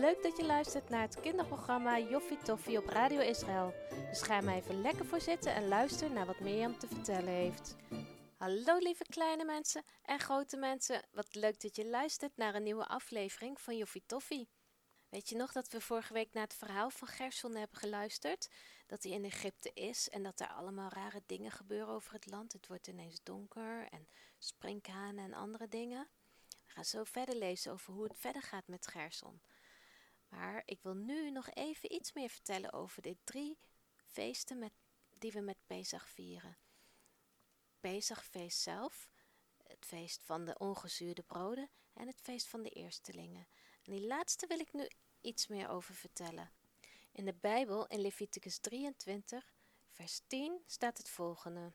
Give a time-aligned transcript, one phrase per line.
[0.00, 3.74] Leuk dat je luistert naar het kinderprogramma Joffie Toffie op Radio Israël.
[4.08, 7.76] Dus ga maar even lekker voor zitten en luister naar wat Mirjam te vertellen heeft.
[8.36, 11.02] Hallo lieve kleine mensen en grote mensen.
[11.10, 14.48] Wat leuk dat je luistert naar een nieuwe aflevering van Joffie Toffie.
[15.08, 18.48] Weet je nog dat we vorige week naar het verhaal van Gerson hebben geluisterd?
[18.86, 22.52] Dat hij in Egypte is en dat er allemaal rare dingen gebeuren over het land.
[22.52, 26.08] Het wordt ineens donker en sprinkhanen en andere dingen.
[26.48, 29.40] We gaan zo verder lezen over hoe het verder gaat met Gerson.
[30.32, 33.58] Maar ik wil nu nog even iets meer vertellen over de drie
[34.04, 34.72] feesten met,
[35.18, 36.56] die we met Pesach vieren.
[37.80, 39.10] Pesachfeest zelf,
[39.66, 43.46] het feest van de ongezuurde broden en het feest van de eerstelingen.
[43.82, 44.88] En die laatste wil ik nu
[45.20, 46.52] iets meer over vertellen.
[47.12, 49.52] In de Bijbel, in Leviticus 23,
[49.90, 51.72] vers 10, staat het volgende.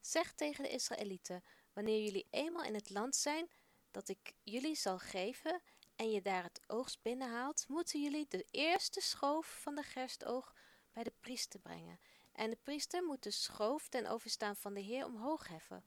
[0.00, 3.50] Zeg tegen de Israëlieten, wanneer jullie eenmaal in het land zijn
[3.90, 5.60] dat ik jullie zal geven
[6.00, 10.54] en je daar het oogst binnenhaalt, moeten jullie de eerste schoof van de gerstoog
[10.92, 12.00] bij de priester brengen.
[12.32, 15.84] En de priester moet de schoof ten overstaan van de Heer omhoog heffen,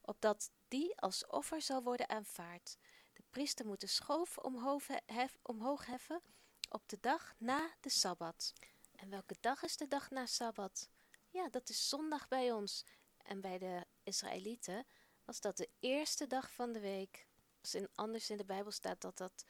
[0.00, 2.76] opdat die als offer zal worden aanvaard.
[3.12, 6.22] De priester moet de schoof omhoog, hef, omhoog heffen
[6.68, 8.52] op de dag na de Sabbat.
[8.92, 10.88] En welke dag is de dag na Sabbat?
[11.28, 12.84] Ja, dat is zondag bij ons.
[13.18, 14.86] En bij de Israëlieten
[15.24, 17.30] was dat de eerste dag van de week.
[17.62, 19.44] Dus in, anders in de Bijbel staat dat dat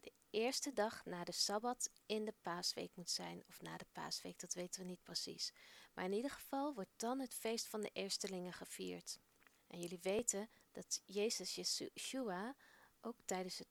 [0.00, 3.44] de eerste dag na de Sabbat in de paasweek moet zijn.
[3.48, 5.52] Of na de paasweek, dat weten we niet precies.
[5.94, 9.18] Maar in ieder geval wordt dan het feest van de eerstelingen gevierd.
[9.66, 12.56] En jullie weten dat Jezus Yeshua
[13.00, 13.68] ook tijdens het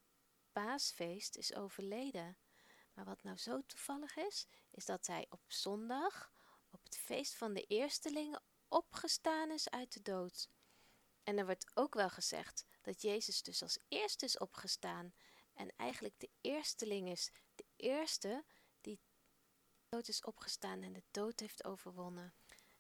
[0.52, 2.38] paasfeest is overleden.
[2.94, 6.32] Maar wat nou zo toevallig is, is dat hij op zondag,
[6.72, 10.50] op het feest van de eerstelingen, opgestaan is uit de dood.
[11.24, 15.14] En er wordt ook wel gezegd dat Jezus dus als eerste is opgestaan
[15.54, 18.46] en eigenlijk de eersteling is, de eerste
[18.82, 19.00] die
[19.90, 22.34] dood is opgestaan en de dood heeft overwonnen.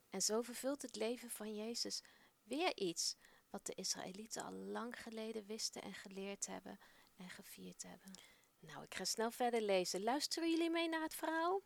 [0.10, 2.04] En zo vervult het leven van Jezus
[2.44, 3.16] weer iets
[3.50, 6.80] wat de Israëlieten al lang geleden wisten en geleerd hebben
[7.16, 8.12] en gevierd hebben.
[8.60, 10.04] Nou, ik ga snel verder lezen.
[10.04, 11.62] Luisteren jullie mee naar het verhaal?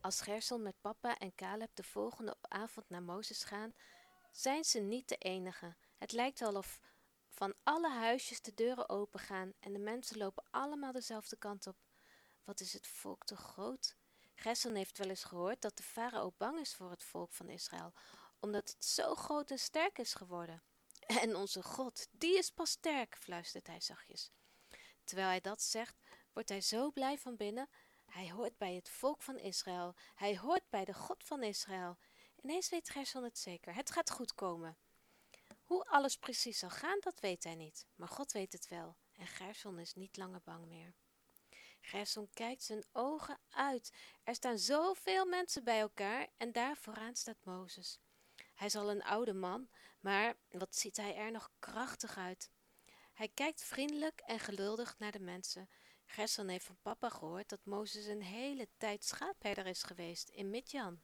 [0.00, 3.74] Als Gerson met papa en Caleb de volgende avond naar Mozes gaan,
[4.32, 5.76] zijn ze niet de enige.
[5.98, 6.80] Het lijkt wel of
[7.28, 11.76] van alle huisjes de deuren opengaan en de mensen lopen allemaal dezelfde kant op.
[12.44, 13.96] Wat is het volk toch groot?
[14.34, 17.92] Gerson heeft wel eens gehoord dat de farao bang is voor het volk van Israël,
[18.40, 20.62] omdat het zo groot en sterk is geworden.
[21.22, 24.30] En onze God, die is pas sterk, fluistert hij zachtjes.
[25.04, 26.00] Terwijl hij dat zegt,
[26.32, 27.68] wordt hij zo blij van binnen.
[28.04, 29.94] Hij hoort bij het volk van Israël.
[30.14, 31.98] Hij hoort bij de God van Israël.
[32.42, 33.74] Ineens weet Gerson het zeker.
[33.74, 34.76] Het gaat goed komen.
[35.62, 37.86] Hoe alles precies zal gaan, dat weet hij niet.
[37.94, 38.96] Maar God weet het wel.
[39.12, 40.94] En Gerson is niet langer bang meer.
[41.80, 43.92] Gerson kijkt zijn ogen uit.
[44.22, 47.98] Er staan zoveel mensen bij elkaar en daar vooraan staat Mozes.
[48.54, 49.68] Hij is al een oude man,
[50.00, 52.50] maar wat ziet hij er nog krachtig uit.
[53.12, 55.68] Hij kijkt vriendelijk en geduldig naar de mensen.
[56.04, 61.02] Gerson heeft van papa gehoord dat Mozes een hele tijd schaapherder is geweest in Midjan.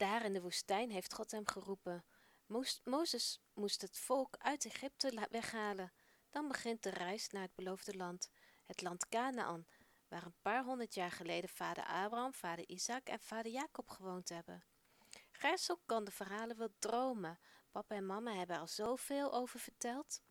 [0.00, 2.04] Daar in de woestijn heeft God hem geroepen.
[2.84, 5.92] Mozes moest het volk uit Egypte weghalen.
[6.30, 8.30] Dan begint de reis naar het beloofde land,
[8.64, 9.66] het land Canaan,
[10.08, 14.64] waar een paar honderd jaar geleden vader Abraham, vader Isaac en vader Jacob gewoond hebben.
[15.30, 17.38] Gerson kan de verhalen wel dromen.
[17.70, 20.22] Papa en mama hebben er al zoveel over verteld.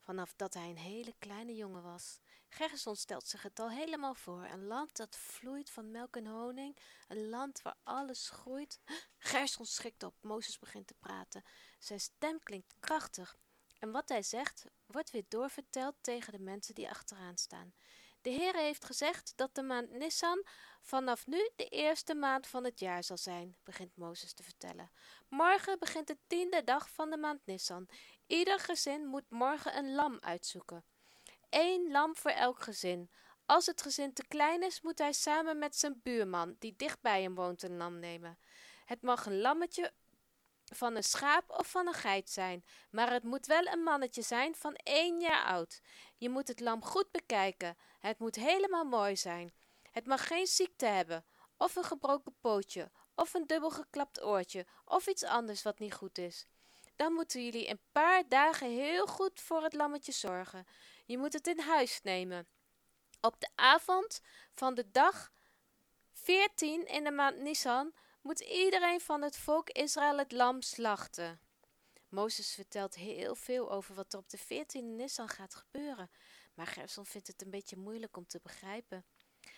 [0.00, 2.20] Vanaf dat hij een hele kleine jongen was.
[2.54, 4.44] Gerson stelt zich het al helemaal voor.
[4.44, 6.76] Een land dat vloeit van melk en honing.
[7.08, 8.80] Een land waar alles groeit.
[9.18, 10.14] Gerson schrikt op.
[10.20, 11.42] Mozes begint te praten.
[11.78, 13.36] Zijn stem klinkt krachtig.
[13.78, 17.74] En wat hij zegt, wordt weer doorverteld tegen de mensen die achteraan staan.
[18.20, 20.46] De Heer heeft gezegd dat de maand Nissan
[20.80, 24.90] vanaf nu de eerste maand van het jaar zal zijn, begint Mozes te vertellen.
[25.28, 27.88] Morgen begint de tiende dag van de maand Nissan.
[28.26, 30.84] Ieder gezin moet morgen een lam uitzoeken.
[31.56, 33.10] Eén lam voor elk gezin.
[33.46, 37.22] Als het gezin te klein is, moet hij samen met zijn buurman, die dicht bij
[37.22, 38.38] hem woont, een lam nemen.
[38.84, 39.92] Het mag een lammetje
[40.64, 44.54] van een schaap of van een geit zijn, maar het moet wel een mannetje zijn
[44.54, 45.80] van één jaar oud.
[46.16, 47.76] Je moet het lam goed bekijken.
[47.98, 49.52] Het moet helemaal mooi zijn.
[49.90, 51.24] Het mag geen ziekte hebben,
[51.56, 56.18] of een gebroken pootje, of een dubbel geklapt oortje, of iets anders wat niet goed
[56.18, 56.46] is.
[56.96, 60.66] Dan moeten jullie een paar dagen heel goed voor het lammetje zorgen.
[61.06, 62.46] Je moet het in huis nemen.
[63.20, 64.20] Op de avond
[64.54, 65.32] van de dag
[66.12, 67.92] 14 in de maand Nisan
[68.22, 71.40] moet iedereen van het volk Israël het lam slachten.
[72.08, 76.10] Mozes vertelt heel veel over wat er op de 14e Nisan gaat gebeuren.
[76.54, 79.04] Maar Gerson vindt het een beetje moeilijk om te begrijpen.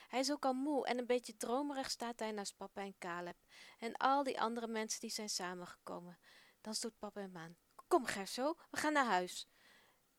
[0.08, 3.36] Hij is ook al moe en een beetje dromerig staat hij naast papa en Caleb
[3.78, 6.18] en al die andere mensen die zijn samengekomen.
[6.66, 7.56] Dan stoot papa hem aan.
[7.86, 9.48] Kom Gerso, we gaan naar huis.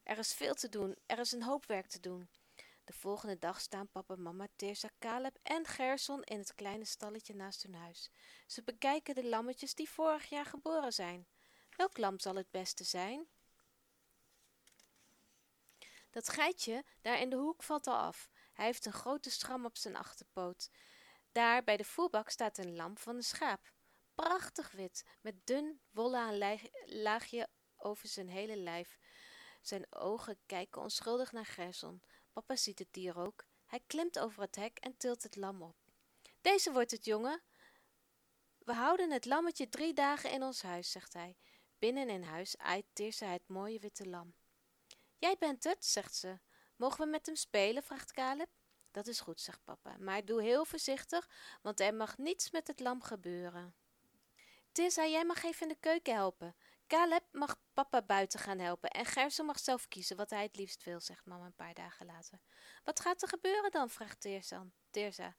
[0.03, 2.29] Er is veel te doen, er is een hoop werk te doen.
[2.83, 7.63] De volgende dag staan papa, mama, Teersa, Caleb en Gerson in het kleine stalletje naast
[7.63, 8.11] hun huis.
[8.45, 11.27] Ze bekijken de lammetjes die vorig jaar geboren zijn.
[11.75, 13.27] Welk lam zal het beste zijn?
[16.09, 18.29] Dat geitje daar in de hoek valt al af.
[18.53, 20.69] Hij heeft een grote schram op zijn achterpoot.
[21.31, 23.75] Daar bij de voerbak staat een lam van een schaap.
[24.23, 28.97] Prachtig wit, met dun wollen laagje over zijn hele lijf.
[29.61, 32.03] Zijn ogen kijken onschuldig naar Gerson.
[32.33, 33.45] Papa ziet het dier ook.
[33.65, 35.75] Hij klimt over het hek en tilt het lam op.
[36.41, 37.43] Deze wordt het, jongen.
[38.57, 41.37] We houden het lammetje drie dagen in ons huis, zegt hij.
[41.79, 44.35] Binnen in huis aait Tirsa het mooie witte lam.
[45.17, 46.39] Jij bent het, zegt ze.
[46.75, 47.83] Mogen we met hem spelen?
[47.83, 48.49] vraagt Caleb.
[48.91, 51.29] Dat is goed, zegt papa, maar doe heel voorzichtig,
[51.61, 53.75] want er mag niets met het lam gebeuren.
[54.77, 56.55] Tissa, jij mag even in de keuken helpen.
[56.87, 60.83] Caleb mag papa buiten gaan helpen en Gerson mag zelf kiezen wat hij het liefst
[60.83, 62.39] wil, zegt mama een paar dagen later.
[62.83, 63.89] Wat gaat er gebeuren dan?
[63.89, 64.21] vraagt
[64.91, 65.35] Teersa.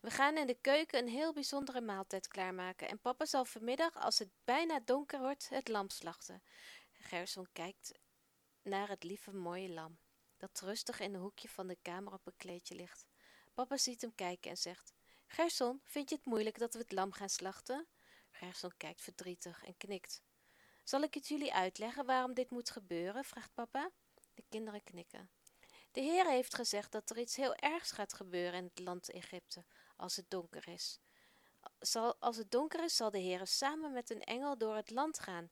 [0.00, 4.18] We gaan in de keuken een heel bijzondere maaltijd klaarmaken en papa zal vanmiddag, als
[4.18, 6.42] het bijna donker wordt, het lam slachten.
[6.92, 7.92] Gerson kijkt
[8.62, 9.98] naar het lieve mooie lam,
[10.36, 13.06] dat rustig in een hoekje van de kamer op een kleedje ligt.
[13.54, 14.92] Papa ziet hem kijken en zegt,
[15.26, 17.86] Gerson, vind je het moeilijk dat we het lam gaan slachten?
[18.36, 20.22] Gerson kijkt verdrietig en knikt.
[20.84, 23.24] Zal ik het jullie uitleggen waarom dit moet gebeuren?
[23.24, 23.90] vraagt papa.
[24.34, 25.30] De kinderen knikken.
[25.92, 29.64] De Heer heeft gezegd dat er iets heel ergs gaat gebeuren in het land Egypte
[29.96, 31.00] als het donker is.
[31.78, 35.18] Zal, als het donker is, zal de Heer samen met een engel door het land
[35.18, 35.50] gaan.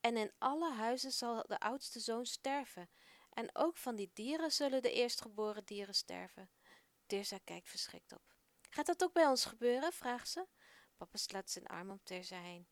[0.00, 2.90] En in alle huizen zal de oudste zoon sterven.
[3.30, 6.50] En ook van die dieren zullen de eerstgeboren dieren sterven.
[7.06, 8.34] Tirza kijkt verschrikt op.
[8.70, 9.92] Gaat dat ook bij ons gebeuren?
[9.92, 10.46] vraagt ze.
[10.96, 12.66] Papa slaat zijn arm om heen.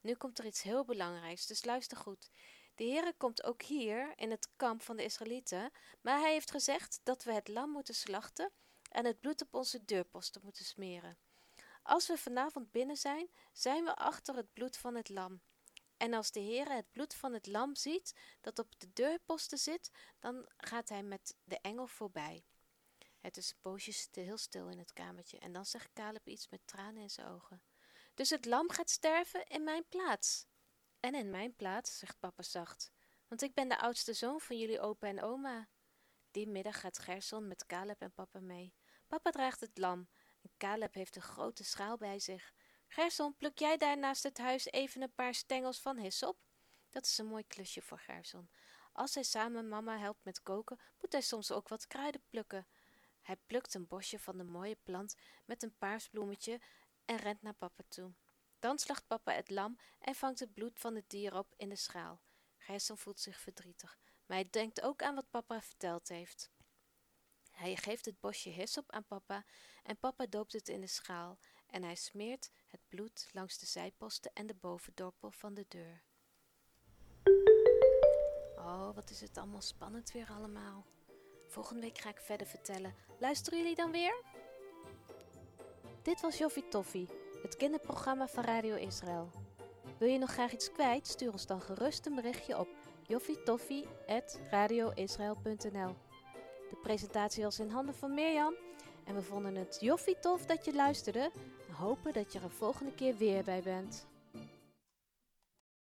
[0.00, 2.30] Nu komt er iets heel belangrijks, dus luister goed.
[2.74, 5.70] De Heere komt ook hier, in het kamp van de Israëlieten,
[6.00, 8.52] maar hij heeft gezegd dat we het lam moeten slachten
[8.90, 11.18] en het bloed op onze deurposten moeten smeren.
[11.82, 15.40] Als we vanavond binnen zijn, zijn we achter het bloed van het lam.
[15.96, 19.90] En als de Heere het bloed van het lam ziet dat op de deurposten zit,
[20.18, 22.44] dan gaat hij met de engel voorbij.
[23.20, 26.60] Het is een poosje heel stil in het kamertje en dan zegt Caleb iets met
[26.64, 27.62] tranen in zijn ogen.
[28.14, 30.46] Dus het lam gaat sterven in mijn plaats.
[31.00, 32.92] En in mijn plaats, zegt papa zacht,
[33.28, 35.68] want ik ben de oudste zoon van jullie opa en oma.
[36.30, 38.74] Die middag gaat Gerson met Caleb en papa mee.
[39.06, 40.08] Papa draagt het lam
[40.42, 42.52] en Caleb heeft een grote schaal bij zich.
[42.88, 46.38] Gerson, pluk jij daar naast het huis even een paar stengels van op?
[46.90, 48.50] Dat is een mooi klusje voor Gerson.
[48.92, 52.66] Als hij samen mama helpt met koken, moet hij soms ook wat kruiden plukken.
[53.26, 56.60] Hij plukt een bosje van de mooie plant met een paars bloemetje
[57.04, 58.12] en rent naar papa toe.
[58.58, 61.76] Dan slacht papa het lam en vangt het bloed van het dier op in de
[61.76, 62.20] schaal.
[62.56, 66.50] Gerson voelt zich verdrietig, maar hij denkt ook aan wat papa verteld heeft.
[67.50, 69.44] Hij geeft het bosje hyssop aan papa
[69.82, 74.32] en papa doopt het in de schaal en hij smeert het bloed langs de zijposten
[74.34, 76.02] en de bovendorpel van de deur.
[78.56, 80.86] Oh, wat is het allemaal spannend weer allemaal.
[81.56, 82.94] Volgende week ga ik verder vertellen.
[83.18, 84.22] Luisteren jullie dan weer?
[86.02, 87.08] Dit was Joffie Toffie,
[87.42, 89.30] het kinderprogramma van Radio Israël.
[89.98, 91.06] Wil je nog graag iets kwijt?
[91.06, 92.68] Stuur ons dan gerust een berichtje op
[93.02, 95.94] joffietoffie.radioisrael.nl
[96.70, 98.54] De presentatie was in handen van Mirjam
[99.04, 101.30] en we vonden het joffie tof dat je luisterde
[101.68, 104.06] en hopen dat je er volgende keer weer bij bent.